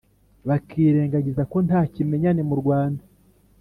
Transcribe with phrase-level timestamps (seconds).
[0.47, 3.03] bakirengagiza ko nta kimenyane mu Rwanda.